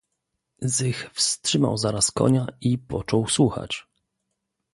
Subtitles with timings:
[0.61, 3.87] "Zych wstrzymał zaraz konia i począł słuchać."